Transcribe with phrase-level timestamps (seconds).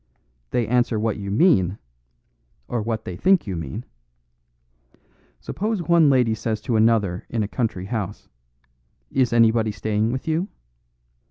[0.49, 1.77] They answer what you mean
[2.67, 3.85] or what they think you mean.
[5.39, 8.27] Suppose one lady says to another in a country house,
[9.11, 10.47] 'Is anybody staying with you?